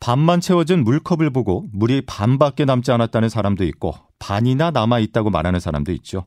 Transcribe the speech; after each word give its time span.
반만 0.00 0.40
채워진 0.40 0.84
물컵을 0.84 1.30
보고 1.30 1.66
물이 1.72 2.02
반밖에 2.02 2.64
남지 2.64 2.92
않았다는 2.92 3.28
사람도 3.28 3.64
있고 3.64 3.94
반이나 4.18 4.70
남아 4.70 5.00
있다고 5.00 5.30
말하는 5.30 5.60
사람도 5.60 5.92
있죠. 5.92 6.26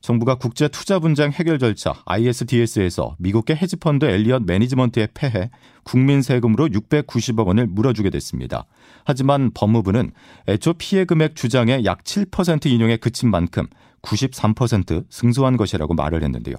정부가 0.00 0.34
국제 0.34 0.68
투자 0.68 0.98
분쟁 0.98 1.30
해결 1.30 1.58
절차 1.58 1.94
ISDS에서 2.04 3.16
미국계 3.18 3.54
헤지펀드 3.54 4.04
엘리엇 4.04 4.42
매니지먼트에 4.44 5.08
패해 5.14 5.50
국민 5.84 6.22
세금으로 6.22 6.66
690억 6.68 7.46
원을 7.46 7.68
물어주게 7.68 8.10
됐습니다. 8.10 8.66
하지만 9.04 9.52
법무부는 9.54 10.10
애초 10.48 10.74
피해 10.74 11.04
금액 11.04 11.36
주장의 11.36 11.84
약 11.84 12.02
7% 12.02 12.66
인용에 12.66 12.96
그친 12.96 13.30
만큼 13.30 13.66
93% 14.02 15.06
승소한 15.08 15.56
것이라고 15.56 15.94
말을 15.94 16.24
했는데요. 16.24 16.56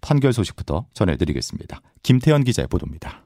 판결 0.00 0.32
소식부터 0.32 0.86
전해드리겠습니다. 0.94 1.80
김태현 2.02 2.44
기자의 2.44 2.68
보도입니다. 2.68 3.25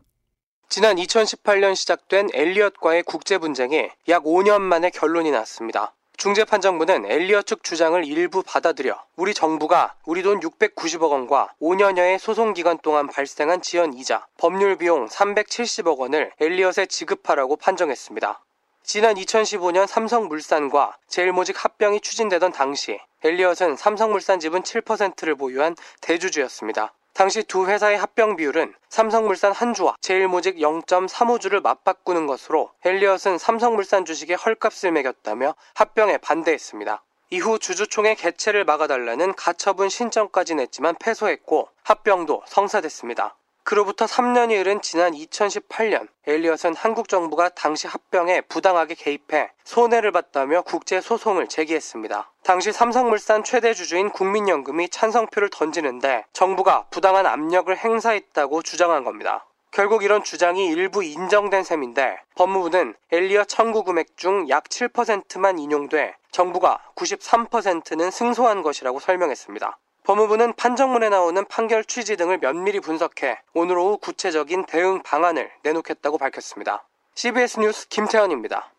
지난 0.72 0.94
2018년 0.98 1.74
시작된 1.74 2.28
엘리엇과의 2.32 3.02
국제 3.02 3.38
분쟁에 3.38 3.90
약 4.06 4.22
5년 4.22 4.60
만에 4.60 4.90
결론이 4.90 5.32
났습니다. 5.32 5.92
중재판정부는 6.16 7.10
엘리엇 7.10 7.44
측 7.48 7.64
주장을 7.64 8.04
일부 8.04 8.44
받아들여 8.44 9.02
우리 9.16 9.34
정부가 9.34 9.96
우리 10.06 10.22
돈 10.22 10.38
690억 10.38 11.10
원과 11.10 11.54
5년여의 11.60 12.20
소송 12.20 12.54
기간 12.54 12.78
동안 12.78 13.08
발생한 13.08 13.62
지연 13.62 13.94
이자, 13.94 14.28
법률 14.38 14.76
비용 14.76 15.08
370억 15.08 15.98
원을 15.98 16.30
엘리엇에 16.38 16.86
지급하라고 16.86 17.56
판정했습니다. 17.56 18.40
지난 18.84 19.16
2015년 19.16 19.88
삼성물산과 19.88 20.98
제일모직 21.08 21.64
합병이 21.64 22.00
추진되던 22.00 22.52
당시 22.52 23.00
엘리엇은 23.24 23.76
삼성물산 23.76 24.38
지분 24.38 24.62
7%를 24.62 25.34
보유한 25.34 25.74
대주주였습니다. 26.00 26.94
당시 27.20 27.42
두 27.42 27.66
회사의 27.66 27.98
합병 27.98 28.34
비율은 28.34 28.72
삼성물산 28.88 29.52
한 29.52 29.74
주와 29.74 29.94
제일모직 30.00 30.56
0.35주를 30.56 31.62
맞바꾸는 31.62 32.26
것으로 32.26 32.70
엘리엇은 32.82 33.36
삼성물산 33.36 34.06
주식에 34.06 34.32
헐값을 34.32 34.90
매겼다며 34.92 35.54
합병에 35.74 36.16
반대했습니다. 36.16 37.02
이후 37.28 37.58
주주총회 37.58 38.14
개최를 38.14 38.64
막아달라는 38.64 39.34
가처분 39.34 39.90
신청까지 39.90 40.54
냈지만 40.54 40.94
패소했고 40.98 41.68
합병도 41.82 42.44
성사됐습니다. 42.46 43.36
그로부터 43.70 44.04
3년이 44.04 44.58
흐른 44.58 44.80
지난 44.80 45.12
2018년 45.12 46.08
엘리엇은 46.26 46.74
한국 46.74 47.08
정부가 47.08 47.50
당시 47.50 47.86
합병에 47.86 48.40
부당하게 48.40 48.96
개입해 48.96 49.52
손해를 49.62 50.10
봤다며 50.10 50.62
국제 50.62 51.00
소송을 51.00 51.46
제기했습니다. 51.46 52.32
당시 52.42 52.72
삼성물산 52.72 53.44
최대 53.44 53.72
주주인 53.72 54.10
국민연금이 54.10 54.88
찬성표를 54.88 55.50
던지는데 55.50 56.24
정부가 56.32 56.86
부당한 56.90 57.26
압력을 57.26 57.76
행사했다고 57.76 58.62
주장한 58.62 59.04
겁니다. 59.04 59.46
결국 59.70 60.02
이런 60.02 60.24
주장이 60.24 60.66
일부 60.66 61.04
인정된 61.04 61.62
셈인데 61.62 62.18
법무부는 62.34 62.96
엘리엇 63.12 63.48
청구 63.48 63.84
금액 63.84 64.16
중 64.16 64.48
약 64.48 64.64
7%만 64.64 65.60
인용돼 65.60 66.16
정부가 66.32 66.80
93%는 66.96 68.10
승소한 68.10 68.62
것이라고 68.62 68.98
설명했습니다. 68.98 69.78
법무부는 70.04 70.54
판정문에 70.54 71.08
나오는 71.08 71.44
판결 71.46 71.84
취지 71.84 72.16
등을 72.16 72.38
면밀히 72.38 72.80
분석해 72.80 73.40
오늘 73.52 73.78
오후 73.78 73.98
구체적인 73.98 74.66
대응 74.66 75.02
방안을 75.02 75.50
내놓겠다고 75.62 76.18
밝혔습니다. 76.18 76.86
CBS 77.14 77.60
뉴스 77.60 77.88
김태현입니다. 77.88 78.72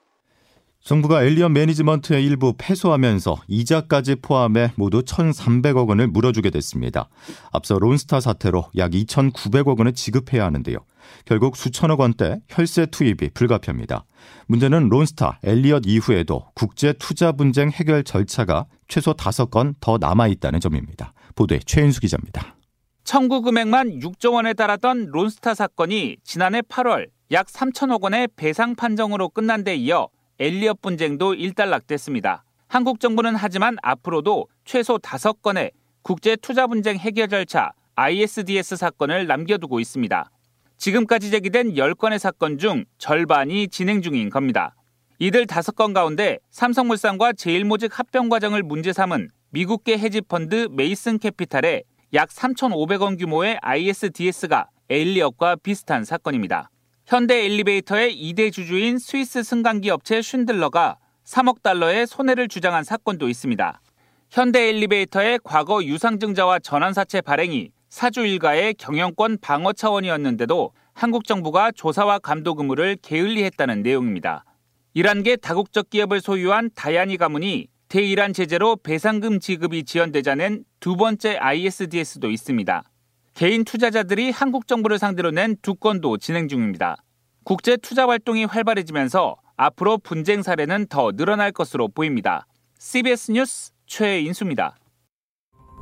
정부가 0.84 1.24
엘리엇 1.24 1.52
매니지먼트의 1.52 2.26
일부 2.26 2.54
패소하면서 2.58 3.38
이자까지 3.48 4.16
포함해 4.16 4.72
모두 4.76 5.04
1,300억 5.04 5.88
원을 5.88 6.08
물어주게 6.08 6.50
됐습니다. 6.50 7.08
앞서 7.52 7.78
론스타 7.78 8.20
사태로 8.20 8.72
약 8.78 8.92
2,900억 8.92 9.78
원을 9.78 9.94
지급해야 9.94 10.44
하는데요. 10.46 10.78
결국 11.26 11.56
수천억 11.56 12.00
원대 12.00 12.40
혈세 12.50 12.88
투입이 12.88 13.30
불가피합니다. 13.34 14.06
문제는 14.48 14.90
론스타, 14.90 15.40
엘리엇 15.44 15.84
이후에도 15.86 16.46
국제 16.56 16.94
투자 16.94 17.32
분쟁 17.32 17.70
해결 17.70 18.04
절차가 18.04 18.66
최소 18.88 19.14
5건 19.14 19.76
더 19.80 19.98
남아 20.00 20.28
있다는 20.28 20.60
점입니다. 20.60 21.14
보도에 21.36 21.60
최인수 21.66 22.02
기자입니다. 22.02 22.56
청구 23.04 23.42
금액만 23.42 24.00
6조 24.00 24.34
원에 24.34 24.54
달하던 24.54 25.10
론스타 25.12 25.54
사건이 25.54 26.18
지난해 26.24 26.62
8월 26.62 27.08
약 27.32 27.48
3천억 27.48 28.02
원의 28.02 28.30
배상 28.36 28.76
판정으로 28.76 29.30
끝난 29.30 29.64
데 29.64 29.76
이어 29.76 30.10
엘리엇 30.42 30.82
분쟁도 30.82 31.36
일단락됐습니다. 31.36 32.44
한국 32.68 33.00
정부는 33.00 33.36
하지만 33.36 33.78
앞으로도 33.84 34.48
최소 34.66 34.98
5건의 34.98 35.70
국제 36.02 36.36
투자 36.36 36.66
분쟁 36.66 36.98
해결 36.98 37.28
절차 37.28 37.74
ISDS 37.94 38.76
사건을 38.76 39.28
남겨두고 39.28 39.80
있습니다. 39.80 40.32
지금까지 40.78 41.30
제기된 41.30 41.76
10건의 41.76 42.18
사건 42.18 42.58
중 42.58 42.86
절반이 42.98 43.68
진행 43.68 44.02
중인 44.02 44.32
겁니다. 44.32 44.74
이들 45.20 45.46
5건 45.46 45.94
가운데 45.94 46.40
삼성물산과 46.50 47.34
제일모직 47.34 48.00
합병 48.00 48.28
과정을 48.28 48.64
문제 48.64 48.94
삼은 48.94 49.30
미국계 49.52 50.00
헤지펀드 50.00 50.70
메이슨 50.72 51.20
캐피탈의 51.20 51.84
약 52.16 52.30
3,500원 52.30 53.20
규모의 53.20 53.60
ISDS가 53.62 54.70
엘리엇과 54.90 55.58
비슷한 55.58 56.04
사건입니다. 56.04 56.72
현대 57.12 57.44
엘리베이터의 57.44 58.16
2대 58.16 58.54
주주인 58.54 58.98
스위스 58.98 59.44
승강기 59.44 59.90
업체 59.90 60.22
쉰들러가 60.22 60.96
3억 61.26 61.62
달러의 61.62 62.08
손해를 62.08 62.48
주장한 62.48 62.86
사건도 62.86 63.28
있습니다. 63.28 63.82
현대 64.30 64.70
엘리베이터의 64.70 65.42
과거 65.44 65.84
유상증자와 65.84 66.60
전환사채 66.60 67.20
발행이 67.20 67.72
사주 67.90 68.26
일가의 68.26 68.76
경영권 68.76 69.40
방어 69.42 69.74
차원이었는데도 69.74 70.72
한국 70.94 71.26
정부가 71.26 71.72
조사와 71.72 72.20
감독 72.20 72.60
의무를 72.62 72.96
게을리했다는 73.02 73.84
내용입니다. 73.84 74.46
이란계 74.94 75.36
다국적 75.36 75.90
기업을 75.90 76.22
소유한 76.22 76.70
다야니 76.76 77.18
가문이 77.18 77.68
대이란 77.90 78.32
제재로 78.32 78.78
배상금 78.78 79.42
지급이 79.42 79.84
지연되자 79.84 80.36
낸두 80.36 80.96
번째 80.96 81.36
ISDS도 81.36 82.32
있습니다. 82.32 82.86
개인 83.34 83.64
투자자들이 83.64 84.32
한국 84.32 84.68
정부를 84.68 85.00
상대로 85.00 85.32
낸 85.32 85.56
두 85.62 85.76
건도 85.76 86.18
진행 86.18 86.48
중입니다. 86.48 86.98
국제 87.44 87.78
투자 87.78 88.08
활동이 88.08 88.46
활발해지면서 88.46 89.36
앞으로 89.58 89.98
분쟁 89.98 90.44
사례는 90.44 90.88
더 90.88 91.12
늘어날 91.12 91.52
것으로 91.52 91.88
보입니다. 91.88 92.46
CBS 92.80 93.32
뉴스 93.32 93.72
최인수입니다. 93.88 94.76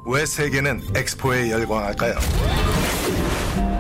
왜 0.06 0.26
세계는 0.26 0.82
엑스포에 0.96 1.52
열광할까요? 1.52 2.16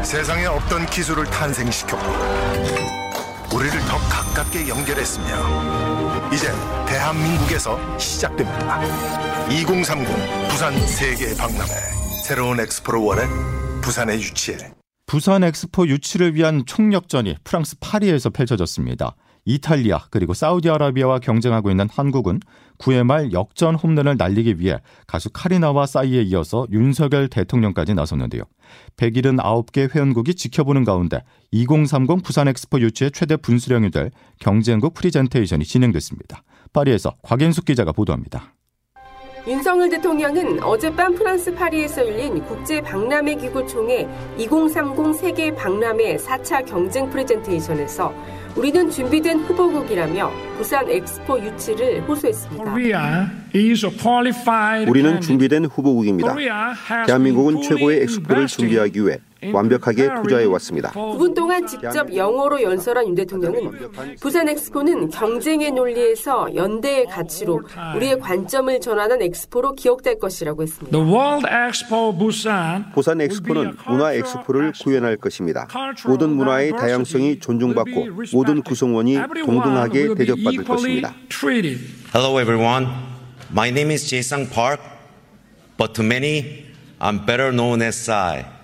세상에 0.03 0.45
없던 0.45 0.85
기술을 0.87 1.25
탄생시켰고 1.25 2.05
우리를 3.55 3.79
더 3.81 3.97
가깝게 4.09 4.67
연결했으며 4.67 6.29
이제 6.33 6.47
대한민국에서 6.87 7.77
시작됩니다. 7.97 8.81
2030 9.49 10.07
부산 10.49 10.79
세계 10.87 11.35
박람회 11.35 11.98
새로운 12.19 12.59
엑스포를 12.59 12.99
원해 12.99 13.23
부산에 13.81 14.15
유치해 14.15 14.57
부산 15.05 15.43
엑스포 15.43 15.87
유치를 15.87 16.35
위한 16.35 16.63
총력전이 16.65 17.37
프랑스 17.43 17.75
파리에서 17.79 18.29
펼쳐졌습니다. 18.29 19.15
이탈리아 19.45 19.99
그리고 20.11 20.35
사우디아라비아와 20.35 21.19
경쟁하고 21.19 21.71
있는 21.71 21.87
한국은 21.89 22.39
9회 22.77 23.03
말 23.03 23.31
역전 23.33 23.73
홈런을 23.73 24.17
날리기 24.17 24.59
위해 24.59 24.77
가수 25.07 25.31
카리나와 25.31 25.87
싸이에 25.87 26.21
이어서 26.21 26.67
윤석열 26.71 27.29
대통령까지 27.29 27.95
나섰는데요. 27.95 28.43
179개 28.97 29.93
회원국이 29.95 30.35
지켜보는 30.35 30.83
가운데 30.83 31.23
2030 31.51 32.21
부산 32.21 32.47
엑스포 32.47 32.79
유치의 32.79 33.11
최대 33.11 33.37
분수령이 33.37 33.89
될 33.89 34.11
경쟁국 34.39 34.93
프리젠테이션이 34.93 35.65
진행됐습니다. 35.65 36.43
파리에서 36.71 37.15
곽인숙 37.23 37.65
기자가 37.65 37.91
보도합니다. 37.91 38.53
윤석열 39.47 39.89
대통령은 39.89 40.61
어젯밤 40.63 41.15
프랑스 41.15 41.53
파리에서 41.53 42.05
열린 42.07 42.41
국제 42.43 42.81
박람회 42.81 43.35
기구 43.35 43.65
총회 43.65 44.07
2030 44.37 45.15
세계 45.15 45.53
박람회 45.55 46.17
4차 46.17 46.65
경쟁 46.65 47.09
프레젠테이션에서 47.09 48.13
우리는 48.55 48.89
준비된 48.89 49.39
후보국이라며 49.39 50.31
부산 50.57 50.89
엑스포 50.89 51.39
유치를 51.39 52.01
호소했습니다. 52.07 52.63
우리는 54.89 55.21
준비된 55.21 55.65
후보국입니다. 55.65 56.33
대한민국은 57.05 57.61
최고의 57.61 58.01
엑스포를 58.03 58.47
준비하기 58.47 59.05
위해 59.05 59.17
완벽하게 59.53 60.09
투자해 60.21 60.45
왔습니다. 60.45 60.91
9분 60.91 61.33
동안 61.33 61.65
직접 61.65 62.13
영어로 62.13 62.61
연설한 62.61 63.07
윤 63.07 63.15
대통령은 63.15 63.91
부산 64.19 64.49
엑스포는 64.49 65.09
경쟁의 65.09 65.71
논리에서 65.71 66.53
연대의 66.55 67.05
가치로 67.07 67.61
우리의 67.95 68.19
관점을 68.19 68.79
전환한 68.79 69.21
엑스포로 69.21 69.75
기억될 69.75 70.19
것이라고 70.19 70.63
했습니다. 70.63 70.97
부산 72.93 73.21
엑스포는 73.21 73.75
문화 73.87 74.13
엑스포를 74.13 74.73
구현할 74.81 75.17
것입니다. 75.17 75.67
모든 76.05 76.29
문화의 76.31 76.71
다양성이 76.71 77.39
존중받고 77.39 78.07
모든 78.33 78.61
구성원이 78.61 79.17
동등하게 79.45 80.15
대접받을 80.15 80.63
것입니다. 80.63 81.13
Hello 82.13 82.39
everyone. 82.41 82.87
My 83.51 83.69
name 83.69 83.91
is 83.91 84.05
Jae-sang 84.07 84.49
Park, 84.51 84.81
but 85.77 85.93
to 85.93 86.03
many, 86.03 86.65
I'm 86.99 87.25
better 87.25 87.51
known 87.51 87.81
as 87.81 87.95
Psy. 87.95 88.58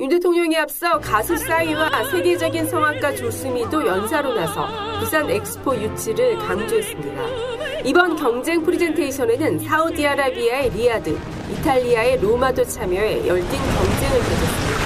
윤 0.00 0.08
대통령이 0.08 0.56
앞서 0.56 0.98
가수 0.98 1.36
싸이와 1.36 2.10
세계적인 2.10 2.66
성악가 2.70 3.14
조스미도 3.14 3.86
연사로 3.86 4.32
나서 4.32 4.66
부산 4.98 5.28
엑스포 5.30 5.76
유치를 5.76 6.38
강조했습니다. 6.38 7.82
이번 7.84 8.16
경쟁 8.16 8.62
프레젠테이션에는 8.62 9.58
사우디아라비아의 9.58 10.70
리야드, 10.70 11.18
이탈리아의 11.52 12.18
로마도 12.18 12.64
참여해 12.64 13.28
열띤 13.28 13.50
경쟁을 13.50 14.18
펼쳤습니다. 14.20 14.78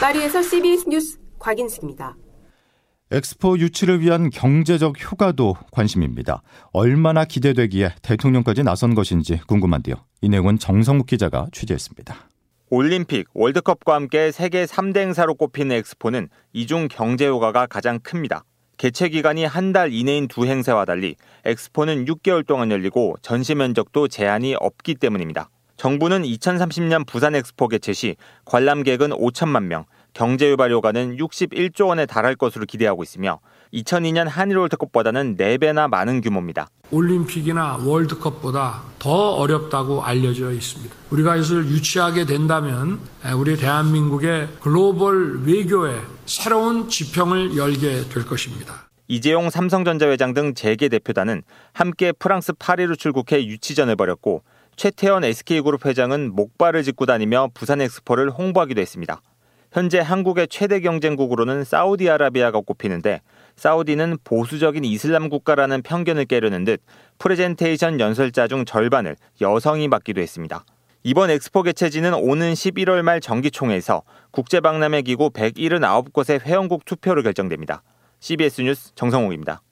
파리에서 0.00 0.40
CBS 0.40 0.88
뉴스 0.88 1.18
곽인숙입니다. 1.38 2.16
엑스포 3.10 3.58
유치를 3.58 4.00
위한 4.00 4.30
경제적 4.30 5.12
효과도 5.12 5.56
관심입니다. 5.72 6.40
얼마나 6.72 7.26
기대되기에 7.26 7.96
대통령까지 8.00 8.62
나선 8.62 8.94
것인지 8.94 9.42
궁금한데요. 9.46 9.96
이 10.22 10.30
내용은 10.30 10.58
정성욱 10.58 11.04
기자가 11.04 11.48
취재했습니다. 11.52 12.31
올림픽, 12.74 13.28
월드컵과 13.34 13.94
함께 13.94 14.32
세계 14.32 14.64
3대 14.64 15.00
행사로 15.00 15.34
꼽히는 15.34 15.76
엑스포는 15.76 16.30
이중 16.54 16.88
경제 16.90 17.28
효과가 17.28 17.66
가장 17.66 18.00
큽니다. 18.00 18.44
개최 18.78 19.10
기간이 19.10 19.44
한 19.44 19.74
달 19.74 19.92
이내인 19.92 20.26
두 20.26 20.46
행사와 20.46 20.86
달리 20.86 21.16
엑스포는 21.44 22.06
6개월 22.06 22.46
동안 22.46 22.70
열리고 22.70 23.16
전시 23.20 23.54
면적도 23.54 24.08
제한이 24.08 24.54
없기 24.58 24.94
때문입니다. 24.94 25.50
정부는 25.76 26.22
2030년 26.22 27.06
부산 27.06 27.34
엑스포 27.34 27.68
개최 27.68 27.92
시 27.92 28.16
관람객은 28.46 29.10
5천만 29.10 29.64
명, 29.64 29.84
경제 30.12 30.50
유발 30.50 30.70
효과는 30.70 31.16
61조 31.16 31.88
원에 31.88 32.06
달할 32.06 32.36
것으로 32.36 32.66
기대하고 32.66 33.02
있으며 33.02 33.40
2002년 33.72 34.28
한일 34.28 34.58
월드컵보다는 34.58 35.36
4배나 35.36 35.88
많은 35.88 36.20
규모입니다. 36.20 36.68
올림픽이나 36.90 37.78
월드컵보다 37.82 38.82
더 38.98 39.30
어렵다고 39.32 40.02
알려져 40.02 40.52
있습니다. 40.52 40.94
우리가 41.10 41.36
이것을 41.36 41.66
유치하게 41.66 42.26
된다면 42.26 43.00
우리 43.36 43.56
대한민국의 43.56 44.48
글로벌 44.60 45.42
외교에 45.44 46.00
새로운 46.26 46.88
지평을 46.88 47.56
열게 47.56 48.08
될 48.08 48.26
것입니다. 48.26 48.88
이재용 49.08 49.50
삼성전자 49.50 50.08
회장 50.08 50.34
등 50.34 50.54
재계 50.54 50.88
대표단은 50.88 51.42
함께 51.72 52.12
프랑스 52.12 52.52
파리로 52.52 52.96
출국해 52.96 53.46
유치전을 53.46 53.96
벌였고 53.96 54.42
최태원 54.76 55.24
SK그룹 55.24 55.86
회장은 55.86 56.34
목발을 56.34 56.82
짚고 56.82 57.06
다니며 57.06 57.50
부산 57.52 57.80
엑스포를 57.80 58.30
홍보하기도 58.30 58.80
했습니다. 58.80 59.20
현재 59.72 60.00
한국의 60.00 60.48
최대 60.48 60.80
경쟁국으로는 60.80 61.64
사우디아라비아가 61.64 62.60
꼽히는데 62.60 63.22
사우디는 63.56 64.18
보수적인 64.22 64.84
이슬람 64.84 65.30
국가라는 65.30 65.80
편견을 65.82 66.26
깨려는 66.26 66.64
듯 66.64 66.82
프레젠테이션 67.18 67.98
연설자 67.98 68.48
중 68.48 68.66
절반을 68.66 69.16
여성이 69.40 69.88
맡기도 69.88 70.20
했습니다. 70.20 70.64
이번 71.04 71.30
엑스포 71.30 71.62
개최지는 71.62 72.12
오는 72.14 72.52
11월 72.52 73.00
말 73.02 73.20
정기총회에서 73.20 74.02
국제박람회 74.30 75.02
기구 75.02 75.30
179곳의 75.30 76.42
회원국 76.42 76.84
투표로 76.84 77.22
결정됩니다. 77.22 77.82
CBS 78.20 78.60
뉴스 78.60 78.94
정성욱입니다. 78.94 79.62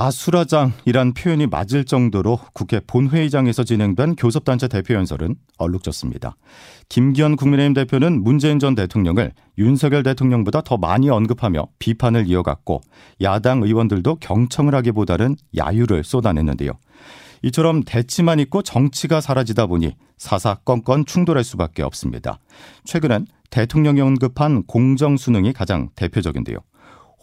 아수라장이란 0.00 1.12
표현이 1.12 1.46
맞을 1.46 1.84
정도로 1.84 2.40
국회 2.54 2.80
본회의장에서 2.80 3.64
진행된 3.64 4.16
교섭단체 4.16 4.66
대표연설은 4.68 5.34
얼룩졌습니다. 5.58 6.36
김기현 6.88 7.36
국민의힘 7.36 7.74
대표는 7.74 8.24
문재인 8.24 8.58
전 8.58 8.74
대통령을 8.74 9.32
윤석열 9.58 10.02
대통령보다 10.02 10.62
더 10.62 10.78
많이 10.78 11.10
언급하며 11.10 11.66
비판을 11.78 12.28
이어갔고 12.28 12.80
야당 13.20 13.62
의원들도 13.62 14.16
경청을 14.16 14.74
하기보다는 14.74 15.36
야유를 15.58 16.02
쏟아냈는데요. 16.02 16.72
이처럼 17.42 17.82
대치만 17.82 18.38
있고 18.40 18.62
정치가 18.62 19.20
사라지다 19.20 19.66
보니 19.66 19.96
사사건건 20.16 21.04
충돌할 21.04 21.44
수밖에 21.44 21.82
없습니다. 21.82 22.38
최근엔 22.84 23.26
대통령이 23.50 24.00
언급한 24.00 24.62
공정수능이 24.62 25.52
가장 25.52 25.90
대표적인데요. 25.94 26.56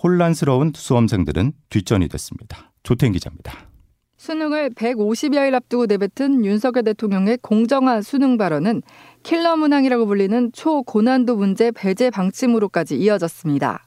혼란스러운 0.04 0.74
수험생들은 0.76 1.54
뒷전이 1.70 2.08
됐습니다. 2.08 2.67
조태인 2.88 3.12
기자입니다. 3.12 3.68
수능을 4.16 4.70
150여일 4.70 5.54
앞두고 5.54 5.88
내뱉은 5.88 6.46
윤석열 6.46 6.86
대통령의 6.86 7.38
공정한 7.42 8.02
수능 8.02 8.38
발언은 8.38 8.82
킬러 9.24 9.58
문항이라고 9.58 10.06
불리는 10.06 10.54
초고난도 10.54 11.36
문제 11.36 11.72
배제 11.72 12.10
방침으로까지 12.10 12.96
이어졌습니다. 12.96 13.87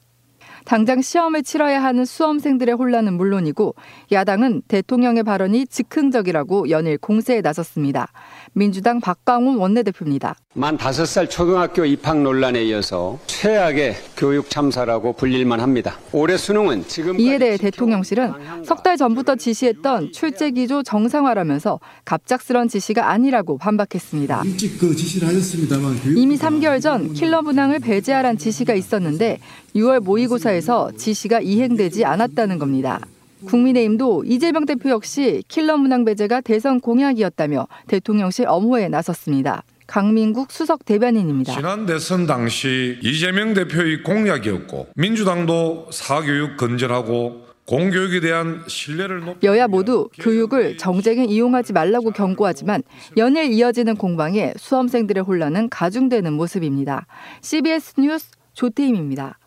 당장 0.65 1.01
시험을 1.01 1.43
치러야 1.43 1.83
하는 1.83 2.05
수험생들의 2.05 2.75
혼란은 2.75 3.13
물론이고 3.13 3.75
야당은 4.11 4.63
대통령의 4.67 5.23
발언이 5.23 5.67
즉흥적이라고 5.67 6.69
연일 6.69 6.97
공세에 6.97 7.41
나섰습니다. 7.41 8.11
민주당 8.53 8.99
박광훈 8.99 9.57
원내대표입니다. 9.57 10.35
만 10.53 10.77
5살 10.77 11.29
초등학교 11.29 11.85
입학 11.85 12.21
논란에 12.21 12.63
이어서 12.65 13.17
최악의 13.27 13.95
교육 14.17 14.49
참사라고 14.49 15.13
불릴만 15.13 15.61
합니다. 15.61 15.97
올해 16.11 16.35
수능은 16.37 16.83
지금 16.87 17.19
이에 17.19 17.37
대해 17.37 17.57
대통령실은 17.57 18.33
석 18.65 18.81
달 18.81 18.97
전부터 18.97 19.35
지시했던 19.35 20.11
출제 20.11 20.51
기조 20.51 20.81
정상화라면서 20.81 21.79
갑작스런 22.03 22.67
지시가 22.67 23.11
아니라고 23.11 23.59
반박했습니다. 23.59 24.41
일찍 24.45 24.79
그 24.79 24.95
지시를 24.95 25.27
하셨습니다만 25.27 26.01
이미 26.17 26.35
3개월 26.35 26.81
전 26.81 27.13
킬러 27.13 27.43
문항을 27.43 27.79
배제하란 27.79 28.37
지시가 28.39 28.73
있었는데 28.73 29.37
6월 29.75 29.99
모의고사 30.01 30.50
에서 30.51 30.91
지시가 30.97 31.41
이행되지 31.41 32.05
않았다는 32.05 32.59
겁니다. 32.59 32.99
국민의힘도 33.45 34.23
이재명 34.25 34.65
대표 34.65 34.89
역시 34.89 35.43
킬러 35.47 35.77
문항 35.77 36.05
배제가 36.05 36.41
대선 36.41 36.79
공약이었다며 36.79 37.67
대통령실 37.87 38.47
엄호에 38.47 38.87
나섰습니다. 38.89 39.63
강민국 39.87 40.51
수석 40.51 40.85
대변인입니다. 40.85 41.53
지난 41.53 41.85
대선 41.85 42.25
당시 42.25 42.97
이재명 43.01 43.53
대표의 43.53 44.03
공약이었고 44.03 44.87
민주당도 44.95 45.87
사교육 45.91 46.55
건전하고 46.55 47.51
공교육에 47.65 48.21
대한 48.21 48.63
신뢰를 48.67 49.25
높 49.25 49.43
여야 49.43 49.67
모두 49.67 50.09
교육을 50.19 50.77
정쟁에 50.77 51.25
이용하지 51.25 51.73
말라고 51.73 52.11
경고하지만 52.11 52.83
연일 53.17 53.51
이어지는 53.51 53.95
공방에 53.95 54.53
수험생들의 54.57 55.23
혼란은 55.23 55.69
가중되는 55.69 56.33
모습입니다. 56.33 57.05
CBS 57.41 57.95
뉴스 57.99 58.27
조태임입니다. 58.53 59.39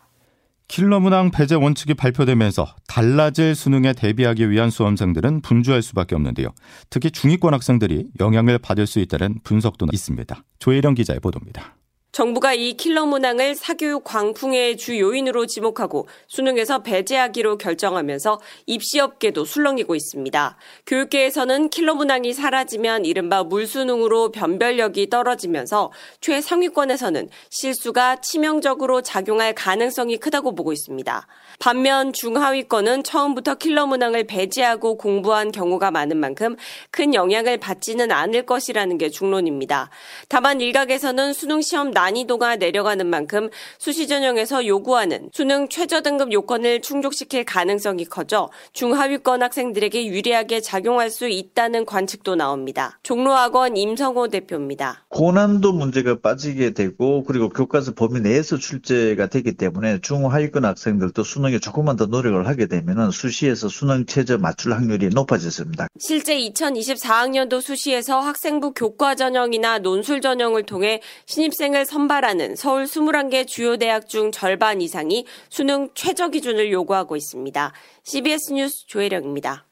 킬러 0.67 0.99
문항 0.99 1.31
배제 1.31 1.55
원칙이 1.55 1.93
발표되면서 1.93 2.75
달라질 2.87 3.55
수능에 3.55 3.93
대비하기 3.93 4.49
위한 4.49 4.69
수험생들은 4.69 5.41
분주할 5.41 5.81
수밖에 5.81 6.15
없는데요. 6.15 6.49
특히 6.89 7.11
중위권 7.11 7.53
학생들이 7.53 8.07
영향을 8.19 8.57
받을 8.57 8.87
수 8.87 8.99
있다는 8.99 9.39
분석도 9.43 9.87
있습니다. 9.91 10.43
조혜령 10.59 10.95
기자의 10.95 11.19
보도입니다. 11.19 11.75
정부가 12.15 12.53
이 12.53 12.75
킬러 12.77 13.05
문항을 13.05 13.55
사교육 13.55 14.05
광풍의 14.05 14.77
주 14.77 14.97
요인으로 14.97 15.47
지목하고 15.47 16.07
수능에서 16.27 16.79
배제하기로 16.81 17.57
결정하면서 17.57 18.39
입시업계도 18.67 19.43
술렁이고 19.43 19.95
있습니다. 19.95 20.55
교육계에서는 20.87 21.67
킬러 21.67 21.93
문항이 21.95 22.31
사라지면 22.31 23.03
이른바 23.03 23.43
물수능으로 23.43 24.31
변별력이 24.31 25.09
떨어지면서 25.09 25.91
최상위권에서는 26.21 27.27
실수가 27.49 28.21
치명적으로 28.21 29.01
작용할 29.01 29.53
가능성이 29.53 30.15
크다고 30.15 30.55
보고 30.55 30.71
있습니다. 30.71 31.27
반면 31.59 32.13
중하위권은 32.13 33.03
처음부터 33.03 33.55
킬러 33.55 33.87
문항을 33.87 34.23
배제하고 34.23 34.97
공부한 34.97 35.51
경우가 35.51 35.91
많은 35.91 36.17
만큼 36.17 36.55
큰 36.91 37.13
영향을 37.13 37.57
받지는 37.57 38.13
않을 38.13 38.45
것이라는 38.45 38.97
게 38.97 39.09
중론입니다. 39.09 39.89
다만 40.29 40.61
일각에서는 40.61 41.33
수능 41.33 41.61
시험 41.61 41.91
난이도가 42.05 42.57
내려가는 42.57 43.07
만큼 43.07 43.49
수시 43.79 44.07
전형에서 44.07 44.67
요구하는 44.67 45.29
수능 45.33 45.67
최저 45.69 46.01
등급 46.01 46.31
요건을 46.31 46.81
충족시킬 46.81 47.45
가능성이 47.45 48.05
커져 48.05 48.49
중하위권 48.73 49.41
학생들에게 49.41 50.05
유리하게 50.05 50.61
작용할 50.61 51.09
수 51.09 51.27
있다는 51.27 51.85
관측도 51.85 52.35
나옵니다. 52.35 52.99
종로학원 53.01 53.77
임성호 53.77 54.27
대표입니다. 54.27 55.05
고난도 55.09 55.73
문제가 55.73 56.19
빠지게 56.19 56.71
되고 56.71 57.23
그리고 57.23 57.49
교과서 57.49 57.93
범위 57.95 58.19
내에서 58.19 58.57
출제가 58.57 59.27
되기 59.27 59.53
때문에 59.53 59.99
중하위권 60.01 60.65
학생들도 60.65 61.23
수능에 61.23 61.59
조금만 61.59 61.95
더 61.95 62.05
노력을 62.05 62.45
하게 62.45 62.67
되면 62.67 63.09
수시에서 63.11 63.67
수능 63.69 64.05
최저 64.05 64.37
맞출 64.37 64.73
확률이 64.73 65.09
높아졌습니다. 65.09 65.87
실제 65.97 66.37
2024학년도 66.37 67.61
수시에서 67.61 68.19
학생부 68.19 68.73
교과 68.73 69.15
전형이나 69.15 69.79
논술 69.79 70.21
전형을 70.21 70.63
통해 70.63 71.01
신입생을 71.25 71.85
선발하는 71.95 72.57
서울 72.57 72.83
21개 72.83 73.47
주요 73.47 73.77
대학 73.77 74.09
중 74.09 74.29
절반 74.29 74.81
이상이 74.81 75.25
수능 75.49 75.87
최저 75.95 76.27
기준을 76.27 76.69
요구하고 76.73 77.15
있습니다. 77.15 77.71
CBS 78.03 78.51
뉴스 78.51 78.85
조혜령입니다. 78.87 79.65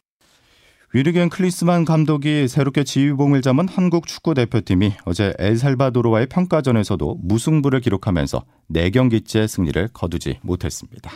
위르겐 0.94 1.28
클리스만 1.30 1.84
감독이 1.84 2.48
새롭게 2.48 2.86
지휘봉을 2.86 3.42
잡은 3.42 3.68
한국 3.68 4.08
축구 4.08 4.36
대표팀이 4.36 4.94
어제 5.04 5.34
엘살바도르와의 5.38 6.28
평가전에서도 6.28 7.18
무승부를 7.22 7.82
기록하면서 7.82 8.46
4경기째 8.72 9.46
승리를 9.46 9.90
거두지 9.92 10.40
못했습니다. 10.44 11.12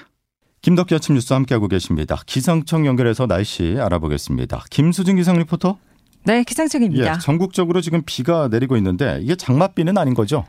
김덕기 0.61 0.93
아침 0.93 1.15
뉴스 1.15 1.31
함께하고 1.31 1.69
계십니다. 1.69 2.17
기상청 2.25 2.85
연결해서 2.85 3.27
날씨 3.27 3.77
알아보겠습니다. 3.79 4.65
김수진 4.71 5.15
기상 5.15 5.37
리포터. 5.37 5.77
네, 6.25 6.43
기상청입니다. 6.43 7.13
예, 7.13 7.19
전국적으로 7.19 7.79
지금 7.79 8.01
비가 8.05 8.49
내리고 8.49 8.75
있는데 8.75 9.19
이게 9.21 9.35
장맛비는 9.35 9.97
아닌 9.97 10.13
거죠? 10.13 10.43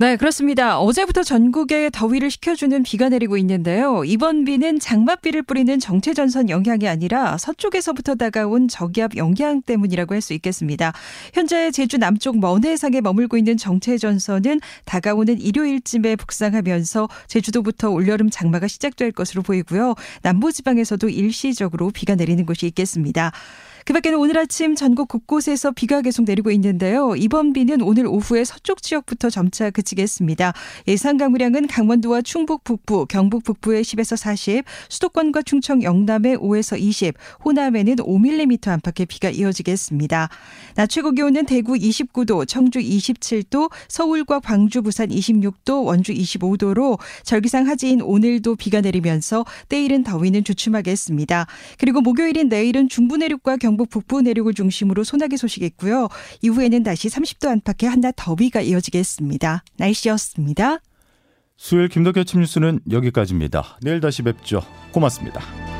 네, 0.00 0.16
그렇습니다. 0.16 0.80
어제부터 0.80 1.22
전국에 1.22 1.90
더위를 1.92 2.30
식혀주는 2.30 2.84
비가 2.84 3.10
내리고 3.10 3.36
있는데요. 3.36 4.02
이번 4.06 4.46
비는 4.46 4.78
장맛비를 4.78 5.42
뿌리는 5.42 5.78
정체전선 5.78 6.48
영향이 6.48 6.88
아니라 6.88 7.36
서쪽에서부터 7.36 8.14
다가온 8.14 8.66
저기압 8.66 9.16
영향 9.16 9.60
때문이라고 9.60 10.14
할 10.14 10.22
수 10.22 10.32
있겠습니다. 10.32 10.94
현재 11.34 11.70
제주 11.70 11.98
남쪽 11.98 12.38
먼 12.38 12.64
해상에 12.64 13.02
머물고 13.02 13.36
있는 13.36 13.58
정체전선은 13.58 14.60
다가오는 14.86 15.38
일요일쯤에 15.38 16.16
북상하면서 16.16 17.06
제주도부터 17.26 17.90
올여름 17.90 18.30
장마가 18.30 18.68
시작될 18.68 19.12
것으로 19.12 19.42
보이고요. 19.42 19.96
남부지방에서도 20.22 21.10
일시적으로 21.10 21.90
비가 21.90 22.14
내리는 22.14 22.46
곳이 22.46 22.66
있겠습니다. 22.68 23.32
그 23.90 23.92
밖에는 23.94 24.20
오늘 24.20 24.38
아침 24.38 24.76
전국 24.76 25.08
곳곳에서 25.08 25.72
비가 25.72 26.00
계속 26.00 26.24
내리고 26.24 26.52
있는데요. 26.52 27.16
이번 27.16 27.52
비는 27.52 27.82
오늘 27.82 28.06
오후에 28.06 28.44
서쪽 28.44 28.82
지역부터 28.82 29.30
점차 29.30 29.70
그치겠습니다. 29.70 30.52
예상 30.86 31.16
강우량은 31.16 31.66
강원도와 31.66 32.22
충북 32.22 32.62
북부, 32.62 33.04
경북 33.06 33.42
북부에 33.42 33.80
10에서 33.80 34.16
40, 34.16 34.62
수도권과 34.88 35.42
충청 35.42 35.82
영남에 35.82 36.36
5에서 36.36 36.78
20, 36.78 37.14
호남에는 37.44 37.96
5mm 37.96 38.68
안팎의 38.68 39.06
비가 39.06 39.28
이어지겠습니다. 39.28 40.28
낮 40.76 40.86
최고 40.88 41.10
기온은 41.10 41.44
대구 41.44 41.72
29도, 41.72 42.46
청주 42.46 42.78
27도, 42.78 43.72
서울과 43.88 44.38
광주, 44.38 44.82
부산 44.82 45.08
26도, 45.08 45.84
원주 45.84 46.12
25도로 46.12 47.00
절기상 47.24 47.66
하지인 47.66 48.02
오늘도 48.02 48.54
비가 48.54 48.82
내리면서 48.82 49.44
때일은 49.68 50.04
더위는 50.04 50.44
주춤하겠습니다. 50.44 51.48
그리고 51.76 52.00
목요일인 52.02 52.48
내일은 52.48 52.88
중부 52.88 53.16
내륙과 53.16 53.56
경 53.56 53.79
경북 53.80 53.88
북부 53.88 54.20
내륙을 54.20 54.52
중심으로 54.52 55.04
소나기 55.04 55.38
소식이 55.38 55.64
있고요. 55.66 56.08
이후에는 56.42 56.82
다시 56.82 57.08
30도 57.08 57.48
안팎의 57.48 57.88
한낮 57.88 58.14
더위가 58.16 58.60
이어지겠습니다. 58.60 59.64
날씨였습니다. 59.78 60.80
수요일 61.56 61.88
김덕현 61.88 62.26
침 62.26 62.40
뉴스는 62.40 62.80
여기까지입니다. 62.90 63.78
내일 63.82 64.00
다시 64.00 64.22
뵙죠. 64.22 64.62
고맙습니다. 64.92 65.79